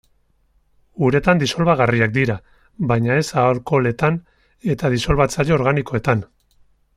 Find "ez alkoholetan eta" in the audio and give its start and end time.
3.25-4.91